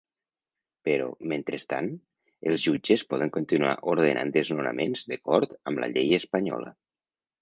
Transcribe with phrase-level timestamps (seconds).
[0.87, 1.89] Però, mentrestant,
[2.53, 6.75] els jutges poden continuar ordenant desnonaments d’acord amb la llei espanyola.